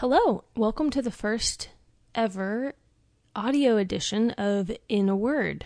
Hello, 0.00 0.44
welcome 0.56 0.90
to 0.90 1.02
the 1.02 1.10
first 1.10 1.70
ever 2.14 2.74
audio 3.34 3.78
edition 3.78 4.30
of 4.38 4.70
In 4.88 5.08
a 5.08 5.16
Word. 5.16 5.64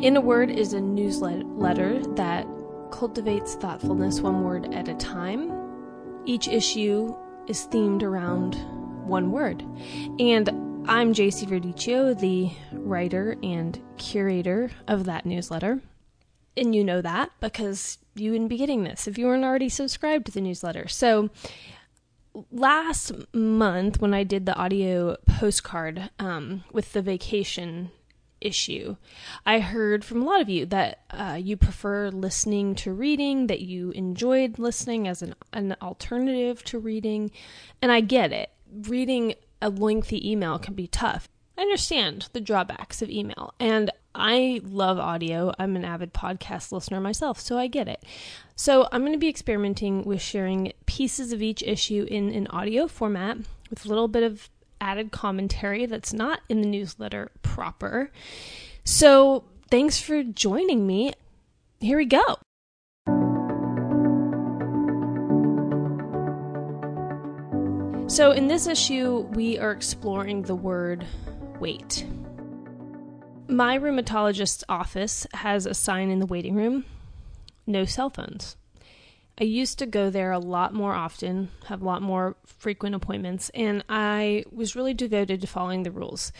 In 0.00 0.16
a 0.16 0.20
Word 0.20 0.52
is 0.52 0.72
a 0.72 0.80
newsletter 0.80 2.00
that 2.14 2.46
cultivates 2.92 3.56
thoughtfulness 3.56 4.20
one 4.20 4.44
word 4.44 4.72
at 4.72 4.86
a 4.86 4.94
time. 4.94 5.50
Each 6.26 6.46
issue 6.46 7.12
is 7.48 7.66
themed 7.66 8.04
around 8.04 8.54
one 9.04 9.32
word. 9.32 9.64
And 10.20 10.69
I'm 10.86 11.12
Jacey 11.12 11.46
Verdicchio, 11.46 12.18
the 12.18 12.50
writer 12.72 13.36
and 13.42 13.80
curator 13.96 14.70
of 14.88 15.04
that 15.04 15.26
newsletter. 15.26 15.80
And 16.56 16.74
you 16.74 16.82
know 16.82 17.00
that 17.00 17.30
because 17.40 17.98
you 18.14 18.32
wouldn't 18.32 18.50
be 18.50 18.56
getting 18.56 18.84
this 18.84 19.06
if 19.06 19.16
you 19.16 19.26
weren't 19.26 19.44
already 19.44 19.68
subscribed 19.68 20.26
to 20.26 20.32
the 20.32 20.40
newsletter. 20.40 20.88
So, 20.88 21.30
last 22.50 23.12
month 23.34 24.00
when 24.00 24.14
I 24.14 24.24
did 24.24 24.46
the 24.46 24.54
audio 24.56 25.16
postcard 25.26 26.10
um, 26.18 26.64
with 26.72 26.92
the 26.92 27.02
vacation 27.02 27.90
issue, 28.40 28.96
I 29.44 29.60
heard 29.60 30.04
from 30.04 30.22
a 30.22 30.24
lot 30.24 30.40
of 30.40 30.48
you 30.48 30.66
that 30.66 31.00
uh, 31.10 31.38
you 31.40 31.56
prefer 31.56 32.08
listening 32.08 32.74
to 32.76 32.92
reading, 32.92 33.46
that 33.46 33.60
you 33.60 33.90
enjoyed 33.92 34.58
listening 34.58 35.06
as 35.06 35.22
an, 35.22 35.34
an 35.52 35.76
alternative 35.82 36.64
to 36.64 36.78
reading. 36.78 37.30
And 37.80 37.92
I 37.92 38.00
get 38.00 38.32
it. 38.32 38.50
Reading 38.72 39.34
a 39.60 39.70
lengthy 39.70 40.30
email 40.30 40.58
can 40.58 40.74
be 40.74 40.86
tough. 40.86 41.28
I 41.56 41.62
understand 41.62 42.28
the 42.32 42.40
drawbacks 42.40 43.02
of 43.02 43.10
email, 43.10 43.54
and 43.60 43.90
I 44.14 44.60
love 44.64 44.98
audio. 44.98 45.52
I'm 45.58 45.76
an 45.76 45.84
avid 45.84 46.14
podcast 46.14 46.72
listener 46.72 47.00
myself, 47.00 47.38
so 47.38 47.58
I 47.58 47.66
get 47.66 47.86
it. 47.86 48.02
So, 48.56 48.88
I'm 48.90 49.02
going 49.02 49.12
to 49.12 49.18
be 49.18 49.28
experimenting 49.28 50.04
with 50.04 50.20
sharing 50.20 50.72
pieces 50.86 51.32
of 51.32 51.42
each 51.42 51.62
issue 51.62 52.06
in 52.10 52.30
an 52.30 52.46
audio 52.48 52.88
format 52.88 53.38
with 53.68 53.84
a 53.84 53.88
little 53.88 54.08
bit 54.08 54.22
of 54.22 54.48
added 54.80 55.12
commentary 55.12 55.86
that's 55.86 56.12
not 56.12 56.40
in 56.48 56.62
the 56.62 56.66
newsletter 56.66 57.30
proper. 57.42 58.10
So, 58.84 59.44
thanks 59.70 60.00
for 60.00 60.22
joining 60.22 60.86
me. 60.86 61.12
Here 61.80 61.98
we 61.98 62.06
go. 62.06 62.38
So, 68.10 68.32
in 68.32 68.48
this 68.48 68.66
issue, 68.66 69.18
we 69.34 69.56
are 69.60 69.70
exploring 69.70 70.42
the 70.42 70.56
word 70.56 71.06
wait. 71.60 72.04
My 73.46 73.78
rheumatologist's 73.78 74.64
office 74.68 75.28
has 75.32 75.64
a 75.64 75.74
sign 75.74 76.10
in 76.10 76.18
the 76.18 76.26
waiting 76.26 76.56
room 76.56 76.84
no 77.68 77.84
cell 77.84 78.10
phones. 78.10 78.56
I 79.40 79.44
used 79.44 79.78
to 79.78 79.86
go 79.86 80.10
there 80.10 80.32
a 80.32 80.40
lot 80.40 80.74
more 80.74 80.92
often, 80.92 81.50
have 81.66 81.82
a 81.82 81.84
lot 81.84 82.02
more 82.02 82.34
frequent 82.44 82.96
appointments, 82.96 83.48
and 83.50 83.84
I 83.88 84.44
was 84.50 84.74
really 84.74 84.92
devoted 84.92 85.40
to 85.42 85.46
following 85.46 85.84
the 85.84 85.92
rules. 85.92 86.32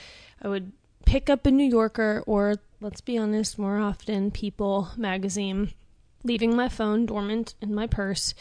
I 0.42 0.48
would 0.48 0.72
pick 1.06 1.30
up 1.30 1.46
a 1.46 1.52
New 1.52 1.68
Yorker 1.68 2.24
or, 2.26 2.56
let's 2.80 3.00
be 3.00 3.16
honest, 3.16 3.60
more 3.60 3.78
often, 3.78 4.32
People 4.32 4.88
magazine, 4.96 5.72
leaving 6.24 6.56
my 6.56 6.68
phone 6.68 7.06
dormant 7.06 7.54
in 7.60 7.72
my 7.72 7.86
purse. 7.86 8.34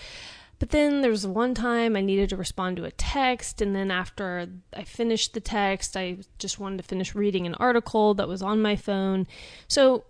But 0.60 0.72
then 0.72 1.00
there 1.00 1.10
was 1.10 1.26
one 1.26 1.54
time 1.54 1.96
I 1.96 2.02
needed 2.02 2.30
to 2.30 2.38
respond 2.38 2.76
to 2.78 2.84
a 2.84 2.92
text, 2.92 3.62
and 3.62 3.74
then 3.74 3.90
after 3.90 4.50
I 4.76 4.84
finished 4.84 5.34
the 5.34 5.40
text, 5.40 5.96
I 5.96 6.18
just 6.38 6.60
wanted 6.60 6.78
to 6.78 6.84
finish 6.84 7.16
reading 7.16 7.48
an 7.48 7.56
article 7.56 8.14
that 8.16 8.28
was 8.28 8.42
on 8.42 8.62
my 8.62 8.76
phone. 8.76 9.26
So, 9.70 10.04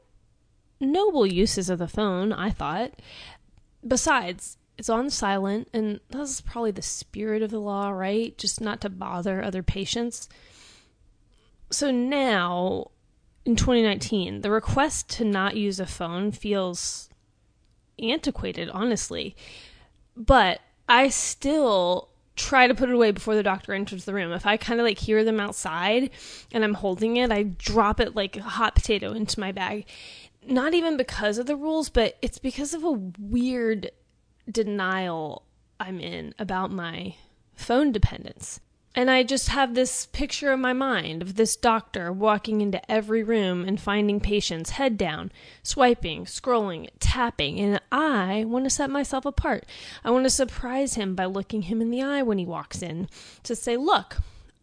noble 0.80 1.28
uses 1.28 1.70
of 1.70 1.78
the 1.78 1.88
phone, 1.88 2.34
I 2.34 2.50
thought. 2.50 2.94
Besides, 3.88 4.58
it's 4.76 4.90
on 4.90 5.12
silent, 5.12 5.70
and 5.72 6.00
that's 6.10 6.42
probably 6.42 6.72
the 6.72 6.82
spirit 6.82 7.44
of 7.44 7.52
the 7.52 7.60
law, 7.60 7.92
right? 7.92 8.36
Just 8.36 8.60
not 8.60 8.82
to 8.82 8.90
bother 8.90 9.44
other 9.44 9.62
patients. 9.62 10.28
So 11.70 11.92
now, 11.92 12.90
in 13.46 13.56
2019, 13.56 14.42
the 14.42 14.50
request 14.50 15.10
to 15.10 15.26
not 15.26 15.56
use 15.56 15.80
a 15.80 15.86
phone 15.86 16.32
feels 16.32 17.08
antiquated, 18.00 18.68
honestly 18.72 19.36
but 20.16 20.62
I 20.88 21.10
still 21.10 22.10
try 22.36 22.68
to 22.68 22.76
put 22.76 22.90
it 22.90 22.96
away 22.96 23.12
before 23.12 23.36
the 23.36 23.44
doctor 23.44 23.74
enters 23.74 24.06
the 24.06 24.14
room. 24.14 24.32
If 24.32 24.46
I 24.46 24.58
kind 24.58 24.80
of 24.80 24.86
like 24.86 24.98
hear 24.98 25.24
them 25.24 25.40
outside 25.40 26.10
and 26.52 26.64
I'm 26.64 26.74
holding 26.74 27.18
it, 27.18 27.32
I 27.32 27.44
drop 27.44 28.00
it 28.00 28.16
like 28.16 28.38
a 28.38 28.42
hot 28.42 28.76
potato 28.76 29.12
into 29.12 29.40
my 29.40 29.52
bag. 29.52 29.86
Not 30.46 30.74
even 30.74 30.96
because 30.96 31.38
of 31.38 31.48
the 31.48 31.56
rules, 31.56 31.90
but 31.90 32.18
it's 32.22 32.40
because 32.40 32.74
of 32.74 32.84
a 32.84 32.92
weird 32.92 33.92
denial 34.50 35.44
I'm 35.80 36.00
in 36.00 36.34
about 36.40 36.72
my 36.72 37.16
phone 37.56 37.92
dependence. 37.92 38.62
And 38.96 39.10
I 39.10 39.24
just 39.24 39.50
have 39.50 39.76
this 39.76 40.08
picture 40.08 40.52
in 40.52 40.62
my 40.62 40.74
mind 40.74 41.22
of 41.22 41.36
this 41.36 41.56
doctor 41.56 42.12
walking 42.12 42.62
into 42.62 42.92
every 42.92 43.24
room 43.24 43.64
and 43.68 43.80
finding 43.80 44.20
patients 44.20 44.72
head 44.72 44.98
down, 44.98 45.32
swiping, 45.62 46.26
scrolling, 46.26 46.90
tapping, 47.00 47.60
and 47.60 47.80
I 47.92 48.46
want 48.48 48.66
to 48.66 48.70
set 48.70 48.90
myself 48.90 49.26
apart. 49.26 49.66
I 50.04 50.10
want 50.10 50.26
to 50.26 50.30
surprise 50.30 50.96
him 50.96 51.14
by 51.14 51.26
looking 51.26 51.64
him 51.64 51.82
in 51.82 51.92
the 51.92 52.02
eye 52.02 52.24
when 52.24 52.40
he 52.40 52.46
walks 52.46 52.82
in 52.82 53.08
to 53.44 53.56
say, 53.56 53.78
Look, 53.78 54.18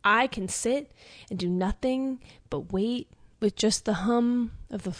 I 0.05 0.27
can 0.27 0.49
sit 0.49 0.91
and 1.31 1.39
do 1.39 1.49
nothing 1.49 2.21
but 2.51 2.73
wait 2.73 3.09
with 3.41 3.55
just 3.55 3.85
the 3.85 3.95
hum 3.95 4.53
of 4.71 4.83
the 4.83 4.93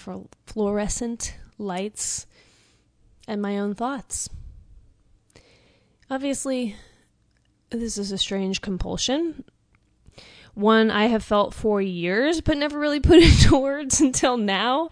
fluorescent 0.47 1.37
lights 1.59 2.27
and 3.27 3.43
my 3.43 3.59
own 3.59 3.75
thoughts. 3.75 4.29
Obviously, 6.09 6.77
this 7.79 7.99
is 7.99 8.13
a 8.13 8.19
strange 8.19 8.61
compulsion. 8.61 9.45
One 10.55 10.91
I 10.91 11.07
have 11.07 11.23
felt 11.23 11.53
for 11.53 11.83
years, 11.83 12.41
but 12.41 12.57
never 12.57 12.79
really 12.79 13.01
put 13.01 13.23
into 13.23 13.59
words 13.59 14.01
until 14.01 14.37
now. 14.37 14.89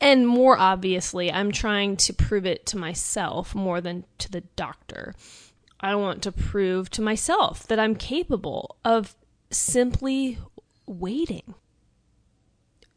And 0.00 0.26
more 0.26 0.58
obviously, 0.58 1.32
I'm 1.32 1.52
trying 1.52 1.96
to 1.98 2.12
prove 2.12 2.46
it 2.46 2.66
to 2.66 2.78
myself 2.78 3.54
more 3.54 3.80
than 3.80 4.04
to 4.18 4.30
the 4.30 4.42
doctor. 4.56 5.14
I 5.80 5.94
want 5.94 6.22
to 6.22 6.32
prove 6.32 6.90
to 6.90 7.02
myself 7.02 7.66
that 7.68 7.78
I'm 7.78 7.94
capable 7.94 8.76
of 8.84 9.16
simply 9.50 10.38
waiting. 10.86 11.54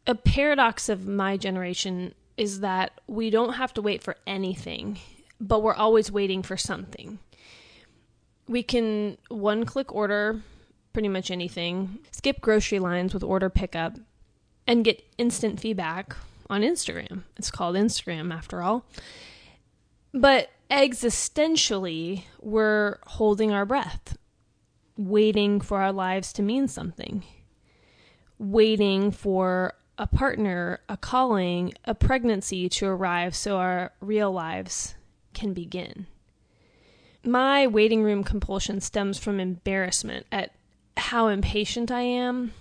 A 0.07 0.15
paradox 0.15 0.89
of 0.89 1.07
my 1.07 1.37
generation 1.37 2.13
is 2.37 2.61
that 2.61 2.99
we 3.07 3.29
don't 3.29 3.53
have 3.53 3.73
to 3.75 3.81
wait 3.81 4.01
for 4.01 4.15
anything, 4.25 4.97
but 5.39 5.61
we're 5.61 5.75
always 5.75 6.11
waiting 6.11 6.41
for 6.41 6.57
something 6.57 7.19
we 8.47 8.63
can 8.63 9.17
one 9.29 9.65
click 9.65 9.93
order 9.93 10.41
pretty 10.93 11.07
much 11.07 11.31
anything, 11.31 11.99
skip 12.11 12.41
grocery 12.41 12.79
lines 12.79 13.13
with 13.13 13.23
order 13.23 13.49
pickup, 13.49 13.97
and 14.67 14.83
get 14.83 15.03
instant 15.17 15.59
feedback 15.59 16.15
on 16.49 16.61
Instagram. 16.61 17.23
It's 17.37 17.51
called 17.51 17.75
Instagram 17.75 18.33
after 18.33 18.61
all. 18.61 18.85
But 20.13 20.49
existentially, 20.69 22.23
we're 22.41 22.97
holding 23.07 23.51
our 23.51 23.65
breath, 23.65 24.17
waiting 24.97 25.61
for 25.61 25.81
our 25.81 25.93
lives 25.93 26.33
to 26.33 26.41
mean 26.41 26.67
something, 26.67 27.23
waiting 28.37 29.11
for 29.11 29.73
a 29.97 30.07
partner, 30.07 30.79
a 30.89 30.97
calling, 30.97 31.73
a 31.85 31.95
pregnancy 31.95 32.67
to 32.67 32.87
arrive 32.87 33.35
so 33.35 33.57
our 33.57 33.93
real 34.01 34.31
lives 34.31 34.95
can 35.33 35.53
begin 35.53 36.07
my 37.23 37.67
waiting 37.67 38.03
room 38.03 38.23
compulsion 38.23 38.81
stems 38.81 39.17
from 39.17 39.39
embarrassment 39.39 40.25
at 40.31 40.51
how 40.97 41.27
impatient 41.27 41.91
I 41.91 42.01
am, 42.01 42.53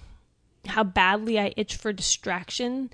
how 0.66 0.84
badly 0.84 1.38
I 1.38 1.54
itch 1.56 1.76
for 1.76 1.92
distraction, 1.92 2.90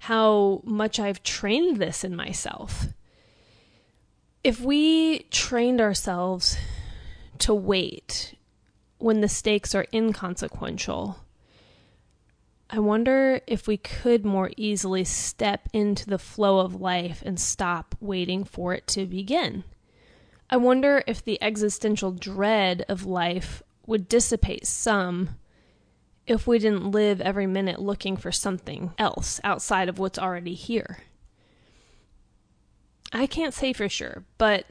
how 0.00 0.60
much 0.64 1.00
I've 1.00 1.22
trained 1.22 1.78
this 1.78 2.04
in 2.04 2.14
myself. 2.14 2.88
If 4.44 4.60
we 4.60 5.20
trained 5.30 5.80
ourselves 5.80 6.56
to 7.38 7.54
wait 7.54 8.34
when 8.98 9.20
the 9.20 9.28
stakes 9.28 9.74
are 9.74 9.86
inconsequential, 9.92 11.16
I 12.68 12.78
wonder 12.78 13.40
if 13.46 13.66
we 13.66 13.76
could 13.76 14.24
more 14.24 14.50
easily 14.56 15.04
step 15.04 15.68
into 15.72 16.06
the 16.06 16.18
flow 16.18 16.58
of 16.58 16.80
life 16.80 17.22
and 17.24 17.38
stop 17.38 17.94
waiting 18.00 18.44
for 18.44 18.74
it 18.74 18.86
to 18.88 19.06
begin. 19.06 19.64
I 20.48 20.56
wonder 20.56 21.02
if 21.06 21.24
the 21.24 21.42
existential 21.42 22.12
dread 22.12 22.84
of 22.88 23.04
life 23.04 23.62
would 23.86 24.08
dissipate 24.08 24.66
some 24.66 25.30
if 26.26 26.46
we 26.46 26.58
didn't 26.58 26.90
live 26.90 27.20
every 27.20 27.46
minute 27.46 27.80
looking 27.80 28.16
for 28.16 28.32
something 28.32 28.92
else 28.98 29.40
outside 29.44 29.88
of 29.88 29.98
what's 29.98 30.18
already 30.18 30.54
here. 30.54 30.98
I 33.12 33.26
can't 33.26 33.54
say 33.54 33.72
for 33.72 33.88
sure, 33.88 34.24
but 34.38 34.66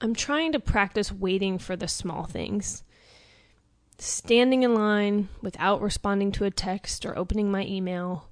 I'm 0.00 0.14
trying 0.14 0.52
to 0.52 0.60
practice 0.60 1.10
waiting 1.10 1.58
for 1.58 1.76
the 1.76 1.88
small 1.88 2.24
things. 2.24 2.82
Standing 3.98 4.62
in 4.62 4.74
line 4.74 5.28
without 5.40 5.80
responding 5.80 6.32
to 6.32 6.44
a 6.44 6.50
text 6.50 7.06
or 7.06 7.16
opening 7.16 7.50
my 7.50 7.64
email, 7.64 8.28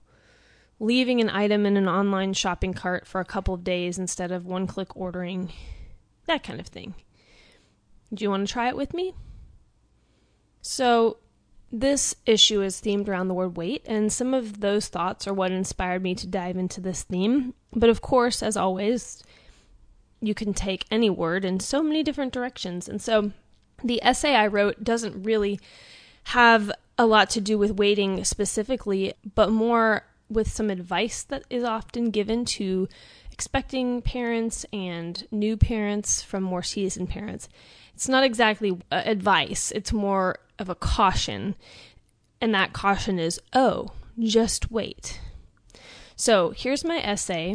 leaving 0.78 1.20
an 1.20 1.30
item 1.30 1.64
in 1.64 1.76
an 1.76 1.88
online 1.88 2.34
shopping 2.34 2.74
cart 2.74 3.06
for 3.06 3.20
a 3.20 3.24
couple 3.24 3.54
of 3.54 3.64
days 3.64 3.98
instead 3.98 4.32
of 4.32 4.44
one 4.44 4.66
click 4.66 4.94
ordering, 4.96 5.52
that 6.26 6.42
kind 6.42 6.60
of 6.60 6.66
thing. 6.66 6.94
Do 8.12 8.24
you 8.24 8.30
want 8.30 8.46
to 8.46 8.52
try 8.52 8.68
it 8.68 8.76
with 8.76 8.94
me? 8.94 9.14
So, 10.60 11.18
this 11.72 12.14
issue 12.26 12.60
is 12.60 12.80
themed 12.80 13.08
around 13.08 13.28
the 13.28 13.34
word 13.34 13.56
wait, 13.56 13.82
and 13.86 14.12
some 14.12 14.34
of 14.34 14.60
those 14.60 14.88
thoughts 14.88 15.26
are 15.26 15.32
what 15.32 15.50
inspired 15.50 16.02
me 16.02 16.14
to 16.16 16.26
dive 16.26 16.56
into 16.56 16.80
this 16.80 17.02
theme. 17.02 17.54
But 17.72 17.88
of 17.88 18.02
course, 18.02 18.42
as 18.42 18.56
always, 18.56 19.22
you 20.20 20.34
can 20.34 20.52
take 20.52 20.84
any 20.90 21.08
word 21.08 21.44
in 21.44 21.60
so 21.60 21.82
many 21.82 22.02
different 22.02 22.32
directions. 22.32 22.88
And 22.88 23.00
so, 23.00 23.32
the 23.82 24.00
essay 24.04 24.34
I 24.34 24.46
wrote 24.46 24.84
doesn't 24.84 25.24
really 25.24 25.58
have 26.24 26.70
a 26.98 27.06
lot 27.06 27.30
to 27.30 27.40
do 27.40 27.58
with 27.58 27.72
waiting 27.78 28.22
specifically, 28.24 29.14
but 29.34 29.50
more 29.50 30.04
with 30.28 30.50
some 30.50 30.70
advice 30.70 31.22
that 31.24 31.44
is 31.50 31.64
often 31.64 32.10
given 32.10 32.44
to 32.44 32.88
expecting 33.32 34.02
parents 34.02 34.64
and 34.72 35.26
new 35.30 35.56
parents 35.56 36.22
from 36.22 36.42
more 36.42 36.62
seasoned 36.62 37.08
parents. 37.08 37.48
It's 37.94 38.08
not 38.08 38.24
exactly 38.24 38.78
uh, 38.90 39.02
advice, 39.04 39.70
it's 39.72 39.92
more 39.92 40.38
of 40.58 40.68
a 40.68 40.74
caution. 40.74 41.56
And 42.40 42.54
that 42.54 42.72
caution 42.72 43.18
is 43.18 43.40
oh, 43.52 43.92
just 44.18 44.70
wait. 44.70 45.20
So 46.16 46.50
here's 46.50 46.84
my 46.84 46.98
essay 46.98 47.54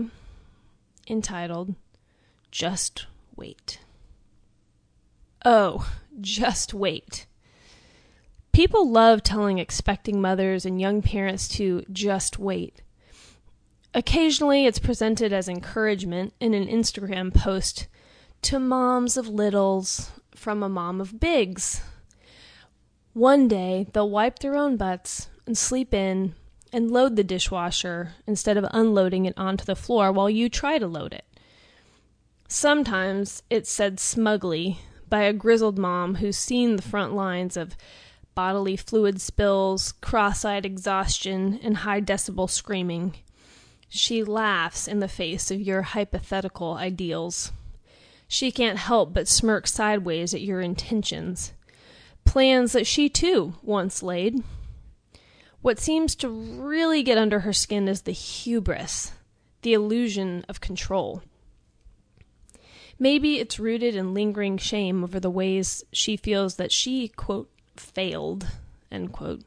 entitled 1.08 1.76
Just 2.52 3.06
Wait. 3.36 3.80
Oh, 5.46 5.90
just 6.20 6.74
wait. 6.74 7.28
People 8.52 8.90
love 8.90 9.22
telling 9.22 9.60
expecting 9.60 10.20
mothers 10.20 10.66
and 10.66 10.82
young 10.82 11.04
parents 11.04 11.48
to 11.50 11.84
just 11.92 12.40
wait. 12.40 12.82
Occasionally, 13.94 14.66
it's 14.66 14.80
presented 14.80 15.34
as 15.34 15.48
encouragement 15.48 16.34
in 16.40 16.54
an 16.54 16.68
Instagram 16.68 17.34
post 17.34 17.88
to 18.44 18.60
moms 18.60 19.18
of 19.18 19.28
littles 19.28 20.12
from 20.36 20.62
a 20.62 20.70
mom 20.70 21.02
of 21.02 21.20
bigs. 21.20 21.82
One 23.14 23.48
day, 23.48 23.88
they'll 23.94 24.10
wipe 24.10 24.40
their 24.40 24.56
own 24.56 24.78
butts 24.78 25.30
and 25.46 25.58
sleep 25.58 25.94
in 25.94 26.36
and 26.72 26.92
load 26.92 27.16
the 27.16 27.24
dishwasher 27.24 28.14
instead 28.28 28.58
of 28.58 28.66
unloading 28.72 29.26
it 29.26 29.34
onto 29.38 29.66
the 29.66 29.76
floor 29.76 30.12
while 30.12 30.30
you 30.30 30.50
try 30.50 30.78
to 30.78 30.88
load 30.88 31.14
it. 31.14 31.26
Sometimes 32.48 33.42
it's 33.50 33.72
said 33.72 34.00
smugly 34.00 34.80
by 35.10 35.22
a 35.24 35.34
grizzled 35.34 35.78
mom 35.78 36.16
who's 36.16 36.38
seen 36.38 36.76
the 36.76 36.82
front 36.82 37.14
lines 37.14 37.58
of 37.58 37.76
bodily 38.36 38.78
fluid 38.78 39.20
spills, 39.20 39.94
cross 39.94 40.46
eyed 40.46 40.66
exhaustion, 40.66 41.60
and 41.64 41.78
high 41.78 42.02
decibel 42.02 42.50
screaming. 42.50 43.16
She 43.90 44.24
laughs 44.24 44.88
in 44.88 45.00
the 45.00 45.08
face 45.08 45.50
of 45.50 45.62
your 45.62 45.82
hypothetical 45.82 46.74
ideals. 46.74 47.52
She 48.28 48.52
can't 48.52 48.78
help 48.78 49.14
but 49.14 49.28
smirk 49.28 49.68
sideways 49.68 50.34
at 50.34 50.42
your 50.42 50.60
intentions, 50.60 51.54
plans 52.26 52.74
that 52.74 52.88
she 52.88 53.08
too 53.08 53.56
once 53.62 54.04
laid. 54.04 54.44
What 55.62 55.80
seems 55.80 56.16
to 56.16 56.30
really 56.30 57.04
get 57.04 57.18
under 57.18 57.42
her 57.42 57.54
skin 57.54 57.88
is 57.88 58.02
the 58.02 58.12
hubris, 58.12 59.14
the 59.62 59.74
illusion 59.74 60.46
of 60.50 60.62
control. 60.62 61.24
Maybe 63.00 63.40
it's 63.40 63.60
rooted 63.60 63.96
in 63.96 64.14
lingering 64.14 64.58
shame 64.58 65.04
over 65.04 65.20
the 65.20 65.30
ways 65.30 65.84
she 65.92 66.18
feels 66.18 66.56
that 66.56 66.72
she, 66.72 67.08
quote, 67.10 67.50
failed, 67.76 68.48
end 68.92 69.14
quote. 69.14 69.44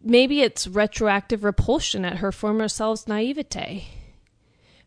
Maybe 0.00 0.42
it's 0.42 0.66
retroactive 0.66 1.44
repulsion 1.44 2.04
at 2.04 2.18
her 2.18 2.32
former 2.32 2.68
self's 2.68 3.08
naivete. 3.08 3.88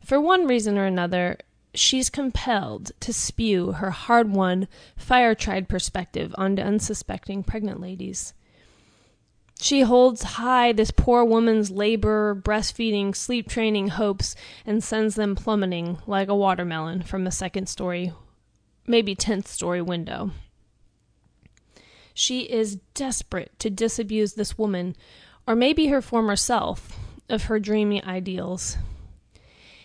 For 0.03 0.19
one 0.19 0.47
reason 0.47 0.77
or 0.77 0.85
another, 0.85 1.37
she's 1.73 2.09
compelled 2.09 2.91
to 3.01 3.13
spew 3.13 3.73
her 3.73 3.91
hard 3.91 4.31
won, 4.31 4.67
fire 4.95 5.35
tried 5.35 5.69
perspective 5.69 6.33
onto 6.37 6.61
unsuspecting 6.61 7.43
pregnant 7.43 7.79
ladies. 7.79 8.33
She 9.61 9.81
holds 9.81 10.23
high 10.23 10.71
this 10.71 10.89
poor 10.89 11.23
woman's 11.23 11.69
labor, 11.69 12.33
breastfeeding, 12.33 13.15
sleep 13.15 13.47
training 13.47 13.89
hopes 13.89 14.35
and 14.65 14.83
sends 14.83 15.13
them 15.15 15.35
plummeting 15.35 15.99
like 16.07 16.29
a 16.29 16.35
watermelon 16.35 17.03
from 17.03 17.27
a 17.27 17.31
second 17.31 17.69
story, 17.69 18.11
maybe 18.87 19.15
10th 19.15 19.45
story 19.45 19.81
window. 19.81 20.31
She 22.21 22.41
is 22.41 22.75
desperate 22.93 23.57
to 23.57 23.71
disabuse 23.71 24.33
this 24.35 24.55
woman, 24.55 24.95
or 25.47 25.55
maybe 25.55 25.87
her 25.87 26.03
former 26.03 26.35
self, 26.35 26.99
of 27.27 27.45
her 27.45 27.59
dreamy 27.59 28.03
ideals. 28.03 28.77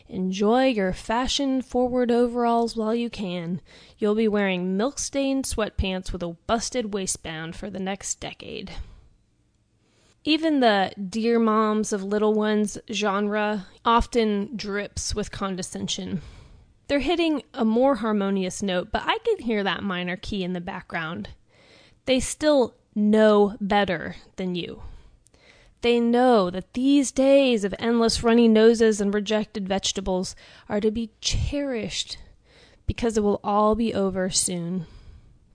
Enjoy 0.06 0.66
your 0.66 0.92
fashion 0.92 1.62
forward 1.62 2.10
overalls 2.10 2.76
while 2.76 2.94
you 2.94 3.08
can. 3.08 3.62
You'll 3.96 4.14
be 4.14 4.28
wearing 4.28 4.76
milk 4.76 4.98
stained 4.98 5.46
sweatpants 5.46 6.12
with 6.12 6.22
a 6.22 6.36
busted 6.46 6.92
waistband 6.92 7.56
for 7.56 7.70
the 7.70 7.80
next 7.80 8.20
decade. 8.20 8.70
Even 10.22 10.60
the 10.60 10.92
Dear 11.08 11.38
Moms 11.38 11.90
of 11.90 12.04
Little 12.04 12.34
Ones 12.34 12.76
genre 12.92 13.66
often 13.82 14.54
drips 14.54 15.14
with 15.14 15.32
condescension. 15.32 16.20
They're 16.88 16.98
hitting 16.98 17.44
a 17.54 17.64
more 17.64 17.94
harmonious 17.94 18.62
note, 18.62 18.92
but 18.92 19.04
I 19.06 19.16
can 19.24 19.38
hear 19.38 19.64
that 19.64 19.82
minor 19.82 20.18
key 20.18 20.44
in 20.44 20.52
the 20.52 20.60
background 20.60 21.30
they 22.06 22.20
still 22.20 22.74
know 22.94 23.56
better 23.60 24.16
than 24.36 24.54
you. 24.54 24.82
They 25.82 26.00
know 26.00 26.50
that 26.50 26.72
these 26.72 27.12
days 27.12 27.62
of 27.62 27.74
endless 27.78 28.22
runny 28.22 28.48
noses 28.48 29.00
and 29.00 29.12
rejected 29.12 29.68
vegetables 29.68 30.34
are 30.68 30.80
to 30.80 30.90
be 30.90 31.10
cherished 31.20 32.16
because 32.86 33.16
it 33.16 33.22
will 33.22 33.40
all 33.44 33.74
be 33.74 33.92
over 33.92 34.30
soon. 34.30 34.86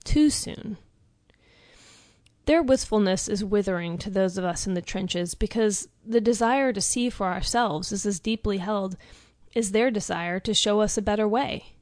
Too 0.04 0.30
soon. 0.30 0.78
Their 2.44 2.62
wistfulness 2.62 3.28
is 3.28 3.44
withering 3.44 3.98
to 3.98 4.10
those 4.10 4.36
of 4.36 4.44
us 4.44 4.66
in 4.66 4.74
the 4.74 4.82
trenches 4.82 5.34
because 5.34 5.88
the 6.04 6.20
desire 6.20 6.72
to 6.72 6.80
see 6.80 7.08
for 7.08 7.26
ourselves 7.26 7.92
is 7.92 8.04
as 8.04 8.18
deeply 8.18 8.58
held 8.58 8.96
as 9.54 9.70
their 9.70 9.90
desire 9.90 10.40
to 10.40 10.54
show 10.54 10.80
us 10.80 10.96
a 10.96 11.02
better 11.02 11.28
way. 11.28 11.74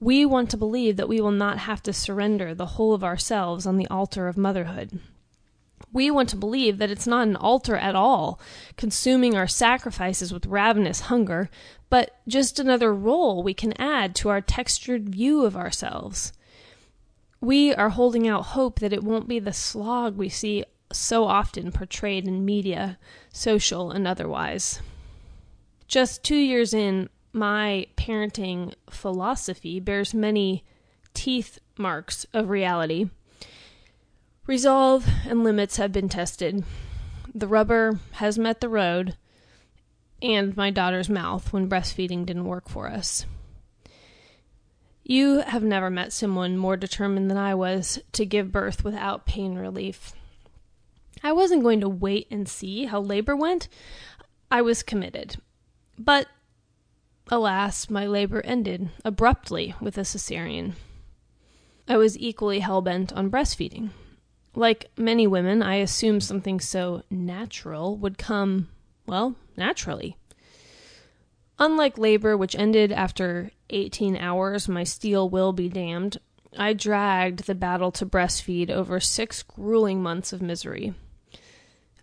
We 0.00 0.24
want 0.24 0.50
to 0.50 0.56
believe 0.56 0.96
that 0.96 1.08
we 1.08 1.20
will 1.20 1.32
not 1.32 1.58
have 1.58 1.82
to 1.84 1.92
surrender 1.92 2.54
the 2.54 2.66
whole 2.66 2.94
of 2.94 3.02
ourselves 3.02 3.66
on 3.66 3.76
the 3.76 3.88
altar 3.88 4.28
of 4.28 4.36
motherhood. 4.36 5.00
We 5.92 6.10
want 6.10 6.28
to 6.30 6.36
believe 6.36 6.78
that 6.78 6.90
it's 6.90 7.06
not 7.06 7.26
an 7.26 7.36
altar 7.36 7.76
at 7.76 7.94
all, 7.94 8.38
consuming 8.76 9.34
our 9.34 9.48
sacrifices 9.48 10.32
with 10.32 10.46
ravenous 10.46 11.00
hunger, 11.02 11.48
but 11.90 12.16
just 12.28 12.58
another 12.58 12.94
role 12.94 13.42
we 13.42 13.54
can 13.54 13.72
add 13.80 14.14
to 14.16 14.28
our 14.28 14.40
textured 14.40 15.08
view 15.08 15.44
of 15.44 15.56
ourselves. 15.56 16.32
We 17.40 17.74
are 17.74 17.90
holding 17.90 18.28
out 18.28 18.46
hope 18.46 18.80
that 18.80 18.92
it 18.92 19.04
won't 19.04 19.28
be 19.28 19.38
the 19.38 19.52
slog 19.52 20.16
we 20.16 20.28
see 20.28 20.64
so 20.92 21.24
often 21.24 21.72
portrayed 21.72 22.26
in 22.26 22.44
media, 22.44 22.98
social 23.32 23.90
and 23.90 24.06
otherwise. 24.06 24.80
Just 25.86 26.22
two 26.22 26.36
years 26.36 26.74
in, 26.74 27.08
my 27.38 27.86
parenting 27.96 28.74
philosophy 28.90 29.80
bears 29.80 30.12
many 30.12 30.64
teeth 31.14 31.58
marks 31.76 32.26
of 32.32 32.50
reality. 32.50 33.10
Resolve 34.46 35.06
and 35.26 35.44
limits 35.44 35.76
have 35.76 35.92
been 35.92 36.08
tested. 36.08 36.64
The 37.34 37.46
rubber 37.46 38.00
has 38.12 38.38
met 38.38 38.60
the 38.60 38.68
road, 38.68 39.16
and 40.22 40.56
my 40.56 40.70
daughter's 40.70 41.08
mouth 41.08 41.52
when 41.52 41.68
breastfeeding 41.68 42.26
didn't 42.26 42.46
work 42.46 42.68
for 42.68 42.88
us. 42.88 43.26
You 45.04 45.40
have 45.40 45.62
never 45.62 45.90
met 45.90 46.12
someone 46.12 46.56
more 46.56 46.76
determined 46.76 47.30
than 47.30 47.38
I 47.38 47.54
was 47.54 47.98
to 48.12 48.26
give 48.26 48.52
birth 48.52 48.84
without 48.84 49.26
pain 49.26 49.56
relief. 49.56 50.12
I 51.22 51.32
wasn't 51.32 51.62
going 51.62 51.80
to 51.80 51.88
wait 51.88 52.26
and 52.30 52.48
see 52.48 52.84
how 52.84 53.00
labor 53.00 53.34
went. 53.34 53.68
I 54.50 54.62
was 54.62 54.82
committed. 54.82 55.36
But 55.98 56.28
Alas, 57.30 57.90
my 57.90 58.06
labor 58.06 58.40
ended 58.44 58.90
abruptly 59.04 59.74
with 59.80 59.98
a 59.98 60.02
cesarean. 60.02 60.74
I 61.86 61.96
was 61.96 62.18
equally 62.18 62.60
hell 62.60 62.80
bent 62.80 63.12
on 63.12 63.30
breastfeeding. 63.30 63.90
Like 64.54 64.90
many 64.96 65.26
women, 65.26 65.62
I 65.62 65.76
assumed 65.76 66.22
something 66.22 66.58
so 66.58 67.02
natural 67.10 67.96
would 67.96 68.18
come, 68.18 68.68
well, 69.06 69.36
naturally. 69.56 70.16
Unlike 71.58 71.98
labor, 71.98 72.36
which 72.36 72.56
ended 72.56 72.92
after 72.92 73.50
18 73.70 74.16
hours, 74.16 74.68
my 74.68 74.84
steel 74.84 75.28
will 75.28 75.52
be 75.52 75.68
damned, 75.68 76.18
I 76.56 76.72
dragged 76.72 77.46
the 77.46 77.54
battle 77.54 77.92
to 77.92 78.06
breastfeed 78.06 78.70
over 78.70 79.00
six 79.00 79.42
grueling 79.42 80.02
months 80.02 80.32
of 80.32 80.40
misery. 80.40 80.94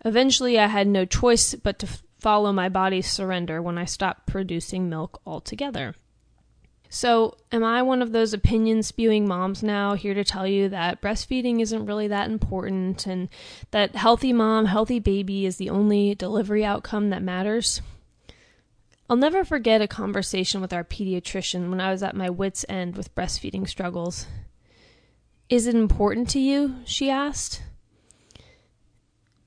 Eventually, 0.04 0.58
I 0.58 0.68
had 0.68 0.86
no 0.86 1.04
choice 1.04 1.54
but 1.54 1.78
to 1.80 1.88
follow 2.26 2.52
my 2.52 2.68
body's 2.68 3.08
surrender 3.08 3.62
when 3.62 3.78
I 3.78 3.84
stop 3.84 4.26
producing 4.26 4.88
milk 4.88 5.20
altogether. 5.24 5.94
So, 6.88 7.36
am 7.52 7.62
I 7.62 7.82
one 7.82 8.02
of 8.02 8.10
those 8.10 8.34
opinion 8.34 8.82
spewing 8.82 9.28
moms 9.28 9.62
now 9.62 9.94
here 9.94 10.12
to 10.12 10.24
tell 10.24 10.44
you 10.44 10.68
that 10.70 11.00
breastfeeding 11.00 11.60
isn't 11.60 11.86
really 11.86 12.08
that 12.08 12.28
important 12.28 13.06
and 13.06 13.28
that 13.70 13.94
healthy 13.94 14.32
mom, 14.32 14.64
healthy 14.64 14.98
baby 14.98 15.46
is 15.46 15.58
the 15.58 15.70
only 15.70 16.16
delivery 16.16 16.64
outcome 16.64 17.10
that 17.10 17.22
matters? 17.22 17.80
I'll 19.08 19.14
never 19.14 19.44
forget 19.44 19.80
a 19.80 19.86
conversation 19.86 20.60
with 20.60 20.72
our 20.72 20.82
pediatrician 20.82 21.70
when 21.70 21.80
I 21.80 21.92
was 21.92 22.02
at 22.02 22.16
my 22.16 22.28
wits' 22.28 22.66
end 22.68 22.96
with 22.96 23.14
breastfeeding 23.14 23.68
struggles. 23.68 24.26
Is 25.48 25.68
it 25.68 25.76
important 25.76 26.28
to 26.30 26.40
you? 26.40 26.74
she 26.86 27.08
asked. 27.08 27.62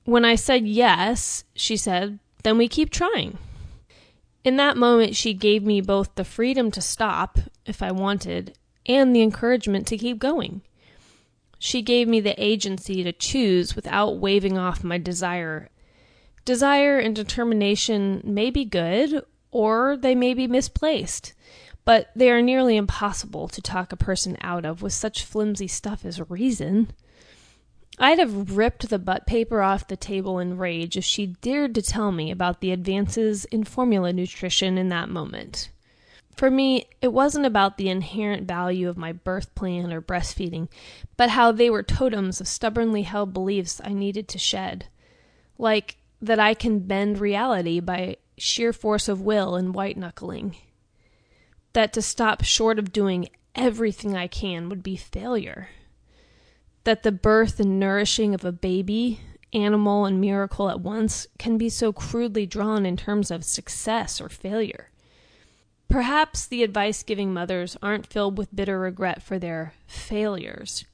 When 0.04 0.24
I 0.24 0.34
said 0.34 0.66
yes, 0.66 1.44
she 1.54 1.76
said, 1.76 2.18
then 2.42 2.58
we 2.58 2.68
keep 2.68 2.90
trying. 2.90 3.38
In 4.42 4.56
that 4.56 4.76
moment, 4.76 5.16
she 5.16 5.34
gave 5.34 5.62
me 5.62 5.80
both 5.80 6.14
the 6.14 6.24
freedom 6.24 6.70
to 6.70 6.80
stop 6.80 7.38
if 7.66 7.82
I 7.82 7.92
wanted 7.92 8.56
and 8.86 9.14
the 9.14 9.22
encouragement 9.22 9.86
to 9.88 9.98
keep 9.98 10.18
going. 10.18 10.62
She 11.58 11.82
gave 11.82 12.08
me 12.08 12.20
the 12.20 12.42
agency 12.42 13.04
to 13.04 13.12
choose 13.12 13.76
without 13.76 14.18
waving 14.18 14.56
off 14.56 14.82
my 14.82 14.96
desire. 14.96 15.68
Desire 16.46 16.98
and 16.98 17.14
determination 17.14 18.22
may 18.24 18.50
be 18.50 18.64
good 18.64 19.22
or 19.50 19.96
they 19.96 20.14
may 20.14 20.32
be 20.32 20.46
misplaced, 20.46 21.34
but 21.84 22.10
they 22.16 22.30
are 22.30 22.40
nearly 22.40 22.76
impossible 22.76 23.46
to 23.48 23.60
talk 23.60 23.92
a 23.92 23.96
person 23.96 24.38
out 24.40 24.64
of 24.64 24.80
with 24.80 24.94
such 24.94 25.24
flimsy 25.24 25.66
stuff 25.66 26.04
as 26.06 26.20
reason. 26.30 26.92
I'd 28.02 28.18
have 28.18 28.56
ripped 28.56 28.88
the 28.88 28.98
butt 28.98 29.26
paper 29.26 29.60
off 29.60 29.86
the 29.86 29.96
table 29.96 30.38
in 30.38 30.56
rage 30.56 30.96
if 30.96 31.04
she 31.04 31.26
dared 31.26 31.74
to 31.74 31.82
tell 31.82 32.12
me 32.12 32.30
about 32.30 32.62
the 32.62 32.72
advances 32.72 33.44
in 33.44 33.64
formula 33.64 34.10
nutrition 34.10 34.78
in 34.78 34.88
that 34.88 35.10
moment. 35.10 35.68
For 36.34 36.50
me, 36.50 36.86
it 37.02 37.12
wasn't 37.12 37.44
about 37.44 37.76
the 37.76 37.90
inherent 37.90 38.48
value 38.48 38.88
of 38.88 38.96
my 38.96 39.12
birth 39.12 39.54
plan 39.54 39.92
or 39.92 40.00
breastfeeding, 40.00 40.68
but 41.18 41.28
how 41.28 41.52
they 41.52 41.68
were 41.68 41.82
totems 41.82 42.40
of 42.40 42.48
stubbornly 42.48 43.02
held 43.02 43.34
beliefs 43.34 43.82
I 43.84 43.92
needed 43.92 44.28
to 44.28 44.38
shed. 44.38 44.86
Like 45.58 45.98
that 46.22 46.40
I 46.40 46.54
can 46.54 46.78
bend 46.78 47.18
reality 47.18 47.80
by 47.80 48.16
sheer 48.38 48.72
force 48.72 49.10
of 49.10 49.20
will 49.20 49.56
and 49.56 49.74
white 49.74 49.98
knuckling. 49.98 50.56
That 51.74 51.92
to 51.92 52.00
stop 52.00 52.44
short 52.44 52.78
of 52.78 52.92
doing 52.92 53.28
everything 53.54 54.16
I 54.16 54.26
can 54.26 54.70
would 54.70 54.82
be 54.82 54.96
failure 54.96 55.68
that 56.84 57.02
the 57.02 57.12
birth 57.12 57.60
and 57.60 57.78
nourishing 57.78 58.34
of 58.34 58.44
a 58.44 58.52
baby, 58.52 59.20
animal, 59.52 60.04
and 60.04 60.20
miracle 60.20 60.70
at 60.70 60.80
once 60.80 61.26
can 61.38 61.58
be 61.58 61.68
so 61.68 61.92
crudely 61.92 62.46
drawn 62.46 62.86
in 62.86 62.96
terms 62.96 63.30
of 63.30 63.44
success 63.44 64.20
or 64.20 64.28
failure. 64.28 64.90
Perhaps 65.88 66.46
the 66.46 66.62
advice 66.62 67.02
giving 67.02 67.32
mothers 67.32 67.76
aren't 67.82 68.06
filled 68.06 68.38
with 68.38 68.54
bitter 68.54 68.78
regret 68.78 69.22
for 69.22 69.38
their 69.38 69.74
failures. 69.86 70.84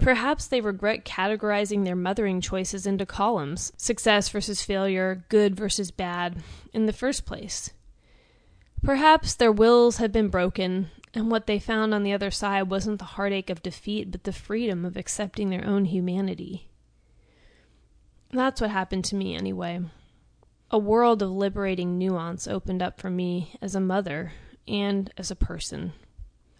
Perhaps 0.00 0.48
they 0.48 0.60
regret 0.60 1.04
categorizing 1.04 1.84
their 1.84 1.96
mothering 1.96 2.40
choices 2.40 2.86
into 2.86 3.06
columns 3.06 3.72
success 3.76 4.28
versus 4.28 4.62
failure, 4.62 5.24
good 5.28 5.56
versus 5.56 5.90
bad 5.90 6.42
in 6.72 6.86
the 6.86 6.92
first 6.92 7.24
place. 7.24 7.70
Perhaps 8.82 9.34
their 9.34 9.52
wills 9.52 9.96
have 9.96 10.12
been 10.12 10.28
broken 10.28 10.90
and 11.16 11.30
what 11.30 11.46
they 11.46 11.58
found 11.58 11.94
on 11.94 12.02
the 12.02 12.12
other 12.12 12.30
side 12.30 12.64
wasn't 12.64 12.98
the 12.98 13.06
heartache 13.06 13.48
of 13.48 13.62
defeat, 13.62 14.10
but 14.10 14.24
the 14.24 14.32
freedom 14.32 14.84
of 14.84 14.98
accepting 14.98 15.48
their 15.48 15.66
own 15.66 15.86
humanity. 15.86 16.68
That's 18.32 18.60
what 18.60 18.68
happened 18.68 19.06
to 19.06 19.16
me, 19.16 19.34
anyway. 19.34 19.80
A 20.70 20.78
world 20.78 21.22
of 21.22 21.30
liberating 21.30 21.96
nuance 21.96 22.46
opened 22.46 22.82
up 22.82 23.00
for 23.00 23.08
me 23.08 23.56
as 23.62 23.74
a 23.74 23.80
mother 23.80 24.32
and 24.68 25.10
as 25.16 25.30
a 25.30 25.36
person. 25.36 25.94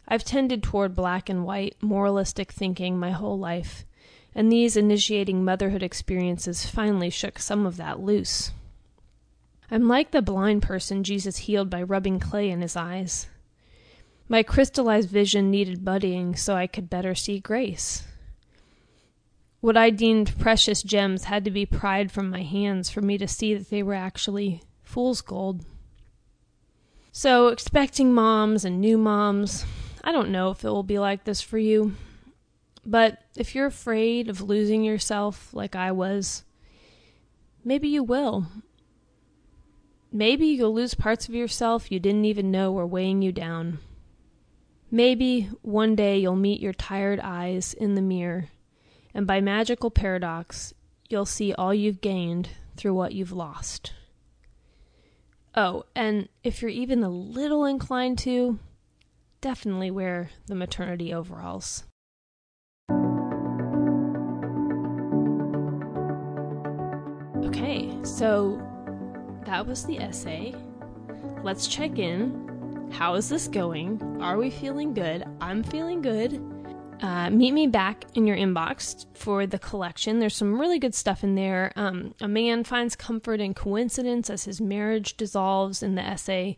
I've 0.08 0.24
tended 0.24 0.62
toward 0.62 0.94
black 0.94 1.28
and 1.28 1.44
white, 1.44 1.76
moralistic 1.82 2.50
thinking 2.50 2.98
my 2.98 3.10
whole 3.10 3.38
life, 3.38 3.84
and 4.34 4.50
these 4.50 4.74
initiating 4.74 5.44
motherhood 5.44 5.82
experiences 5.82 6.64
finally 6.64 7.10
shook 7.10 7.38
some 7.38 7.66
of 7.66 7.76
that 7.76 8.00
loose. 8.00 8.52
I'm 9.70 9.86
like 9.86 10.12
the 10.12 10.22
blind 10.22 10.62
person 10.62 11.04
Jesus 11.04 11.38
healed 11.38 11.68
by 11.68 11.82
rubbing 11.82 12.20
clay 12.20 12.48
in 12.48 12.62
his 12.62 12.74
eyes. 12.76 13.26
My 14.28 14.42
crystallized 14.42 15.08
vision 15.08 15.50
needed 15.50 15.84
budding 15.84 16.34
so 16.34 16.54
I 16.54 16.66
could 16.66 16.90
better 16.90 17.14
see 17.14 17.38
grace. 17.38 18.02
What 19.60 19.76
I 19.76 19.90
deemed 19.90 20.36
precious 20.38 20.82
gems 20.82 21.24
had 21.24 21.44
to 21.44 21.50
be 21.50 21.64
pried 21.64 22.10
from 22.10 22.30
my 22.30 22.42
hands 22.42 22.90
for 22.90 23.00
me 23.00 23.18
to 23.18 23.28
see 23.28 23.54
that 23.54 23.70
they 23.70 23.82
were 23.82 23.94
actually 23.94 24.62
fool's 24.82 25.20
gold. 25.20 25.64
So, 27.12 27.48
expecting 27.48 28.12
moms 28.12 28.64
and 28.64 28.80
new 28.80 28.98
moms, 28.98 29.64
I 30.04 30.12
don't 30.12 30.30
know 30.30 30.50
if 30.50 30.64
it 30.64 30.68
will 30.68 30.82
be 30.82 30.98
like 30.98 31.24
this 31.24 31.40
for 31.40 31.58
you. 31.58 31.94
But 32.84 33.22
if 33.36 33.54
you're 33.54 33.66
afraid 33.66 34.28
of 34.28 34.40
losing 34.40 34.84
yourself 34.84 35.52
like 35.52 35.74
I 35.74 35.92
was, 35.92 36.44
maybe 37.64 37.88
you 37.88 38.04
will. 38.04 38.46
Maybe 40.12 40.46
you'll 40.46 40.74
lose 40.74 40.94
parts 40.94 41.28
of 41.28 41.34
yourself 41.34 41.90
you 41.90 41.98
didn't 41.98 42.24
even 42.24 42.50
know 42.50 42.70
were 42.70 42.86
weighing 42.86 43.22
you 43.22 43.32
down. 43.32 43.78
Maybe 44.96 45.50
one 45.60 45.94
day 45.94 46.16
you'll 46.16 46.36
meet 46.36 46.58
your 46.58 46.72
tired 46.72 47.20
eyes 47.22 47.74
in 47.74 47.96
the 47.96 48.00
mirror, 48.00 48.46
and 49.12 49.26
by 49.26 49.42
magical 49.42 49.90
paradox, 49.90 50.72
you'll 51.10 51.26
see 51.26 51.52
all 51.52 51.74
you've 51.74 52.00
gained 52.00 52.48
through 52.78 52.94
what 52.94 53.12
you've 53.12 53.30
lost. 53.30 53.92
Oh, 55.54 55.84
and 55.94 56.30
if 56.42 56.62
you're 56.62 56.70
even 56.70 57.02
a 57.02 57.10
little 57.10 57.66
inclined 57.66 58.16
to, 58.20 58.58
definitely 59.42 59.90
wear 59.90 60.30
the 60.46 60.54
maternity 60.54 61.12
overalls. 61.12 61.84
Okay, 67.44 67.92
so 68.02 68.56
that 69.44 69.66
was 69.66 69.84
the 69.84 69.98
essay. 69.98 70.54
Let's 71.42 71.68
check 71.68 71.98
in 71.98 72.45
how 72.90 73.14
is 73.14 73.28
this 73.28 73.48
going? 73.48 74.00
Are 74.20 74.38
we 74.38 74.50
feeling 74.50 74.94
good? 74.94 75.24
I'm 75.40 75.62
feeling 75.62 76.02
good. 76.02 76.40
Uh, 77.02 77.28
meet 77.28 77.52
me 77.52 77.66
back 77.66 78.04
in 78.14 78.26
your 78.26 78.36
inbox 78.36 79.04
for 79.14 79.46
the 79.46 79.58
collection. 79.58 80.18
There's 80.18 80.34
some 80.36 80.58
really 80.58 80.78
good 80.78 80.94
stuff 80.94 81.22
in 81.22 81.34
there. 81.34 81.72
Um, 81.76 82.14
a 82.20 82.28
man 82.28 82.64
finds 82.64 82.96
comfort 82.96 83.40
in 83.40 83.52
coincidence 83.52 84.30
as 84.30 84.44
his 84.44 84.60
marriage 84.60 85.16
dissolves 85.16 85.82
in 85.82 85.94
the 85.94 86.02
essay 86.02 86.56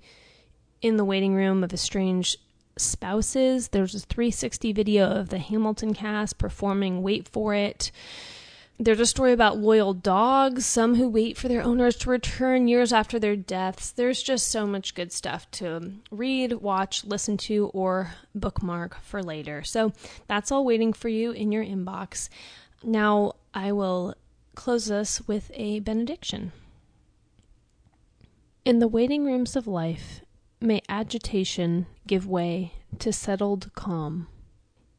in 0.80 0.96
the 0.96 1.04
waiting 1.04 1.34
room 1.34 1.64
of 1.64 1.72
estranged 1.72 2.38
spouses. 2.76 3.68
There's 3.68 3.94
a 3.94 4.00
360 4.00 4.72
video 4.72 5.10
of 5.10 5.30
the 5.30 5.38
Hamilton 5.38 5.92
cast 5.92 6.38
performing 6.38 7.02
Wait 7.02 7.26
for 7.26 7.52
It. 7.54 7.90
There's 8.80 9.00
a 9.00 9.06
story 9.06 9.32
about 9.32 9.58
loyal 9.58 9.92
dogs, 9.92 10.64
some 10.64 10.94
who 10.94 11.08
wait 11.08 11.36
for 11.36 11.48
their 11.48 11.62
owners 11.62 11.96
to 11.96 12.10
return 12.10 12.68
years 12.68 12.92
after 12.92 13.18
their 13.18 13.34
deaths. 13.34 13.90
There's 13.90 14.22
just 14.22 14.46
so 14.46 14.68
much 14.68 14.94
good 14.94 15.10
stuff 15.10 15.50
to 15.52 15.94
read, 16.12 16.52
watch, 16.52 17.04
listen 17.04 17.36
to, 17.38 17.72
or 17.74 18.14
bookmark 18.36 19.00
for 19.00 19.20
later. 19.20 19.64
So 19.64 19.92
that's 20.28 20.52
all 20.52 20.64
waiting 20.64 20.92
for 20.92 21.08
you 21.08 21.32
in 21.32 21.50
your 21.50 21.64
inbox. 21.64 22.28
Now 22.84 23.32
I 23.52 23.72
will 23.72 24.14
close 24.54 24.92
us 24.92 25.26
with 25.26 25.50
a 25.54 25.80
benediction. 25.80 26.52
In 28.64 28.78
the 28.78 28.86
waiting 28.86 29.24
rooms 29.24 29.56
of 29.56 29.66
life, 29.66 30.20
may 30.60 30.82
agitation 30.88 31.86
give 32.06 32.28
way 32.28 32.74
to 33.00 33.12
settled 33.12 33.72
calm. 33.74 34.28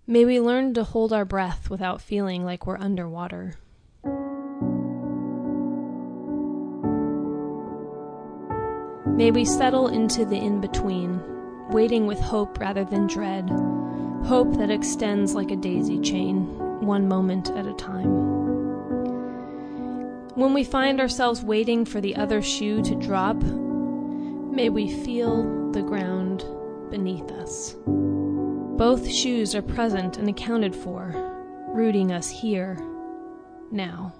May 0.05 0.25
we 0.25 0.41
learn 0.41 0.73
to 0.73 0.83
hold 0.83 1.13
our 1.13 1.23
breath 1.23 1.69
without 1.69 2.01
feeling 2.01 2.43
like 2.43 2.67
we're 2.67 2.77
underwater. 2.77 3.53
May 9.19 9.31
we 9.31 9.43
settle 9.43 9.89
into 9.89 10.23
the 10.23 10.37
in 10.37 10.61
between, 10.61 11.21
waiting 11.71 12.07
with 12.07 12.21
hope 12.21 12.57
rather 12.57 12.85
than 12.85 13.05
dread, 13.05 13.49
hope 14.23 14.55
that 14.55 14.71
extends 14.71 15.35
like 15.35 15.51
a 15.51 15.57
daisy 15.57 15.99
chain, 15.99 16.45
one 16.79 17.05
moment 17.09 17.49
at 17.49 17.65
a 17.65 17.73
time. 17.73 18.07
When 20.35 20.53
we 20.53 20.63
find 20.63 21.01
ourselves 21.01 21.43
waiting 21.43 21.83
for 21.83 21.99
the 21.99 22.15
other 22.15 22.41
shoe 22.41 22.81
to 22.81 22.95
drop, 22.95 23.35
may 23.43 24.69
we 24.69 24.89
feel 25.03 25.69
the 25.73 25.81
ground 25.81 26.45
beneath 26.89 27.29
us. 27.29 27.75
Both 27.85 29.11
shoes 29.11 29.53
are 29.53 29.61
present 29.61 30.17
and 30.17 30.29
accounted 30.29 30.73
for, 30.73 31.13
rooting 31.73 32.13
us 32.13 32.29
here, 32.29 32.79
now. 33.69 34.13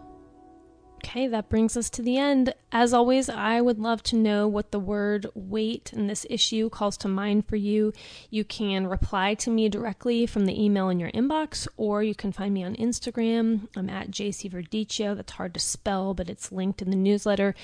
Okay, 1.02 1.28
that 1.28 1.48
brings 1.48 1.78
us 1.78 1.90
to 1.92 2.02
the 2.02 2.18
end. 2.18 2.54
As 2.74 2.94
always, 2.94 3.30
I 3.30 3.62
would 3.62 3.80
love 3.80 4.04
to 4.04 4.18
know 4.18 4.50
what 4.50 4.72
the 4.72 4.80
word 4.82 5.28
wait 5.34 5.94
in 5.94 6.08
this 6.08 6.26
issue 6.30 6.70
calls 6.70 6.98
to 6.98 7.08
mind 7.08 7.48
for 7.48 7.56
you. 7.56 7.94
You 8.30 8.44
can 8.44 8.86
reply 8.86 9.34
to 9.36 9.50
me 9.50 9.70
directly 9.70 10.26
from 10.26 10.46
the 10.46 10.62
email 10.62 10.90
in 10.90 11.00
your 11.00 11.10
inbox, 11.12 11.70
or 11.78 12.04
you 12.04 12.14
can 12.14 12.34
find 12.34 12.54
me 12.54 12.66
on 12.66 12.76
Instagram. 12.76 13.70
I'm 13.78 13.90
at 13.90 14.12
jaceyverdicchio. 14.12 15.16
That's 15.16 15.32
hard 15.32 15.54
to 15.54 15.60
spell, 15.62 16.14
but 16.14 16.30
it's 16.30 16.52
linked 16.52 16.82
in 16.82 16.90
the 16.90 16.98
newsletter. 16.98 17.56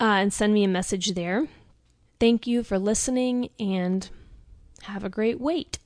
Uh, 0.00 0.18
and 0.18 0.32
send 0.32 0.52
me 0.52 0.64
a 0.64 0.68
message 0.68 1.14
there. 1.14 1.46
Thank 2.18 2.48
you 2.48 2.64
for 2.64 2.78
listening, 2.78 3.50
and 3.60 4.10
Have 4.82 5.04
a 5.04 5.08
great 5.08 5.38
wait. 5.40 5.78